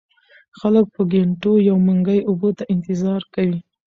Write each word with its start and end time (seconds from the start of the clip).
خلک 0.59 0.85
په 0.95 1.01
ګېنټو 1.11 1.53
يو 1.69 1.77
منګي 1.85 2.19
اوبو 2.29 2.49
ته 2.57 2.63
انتظار 2.73 3.21
کوي 3.33 3.59
ـ 3.61 3.63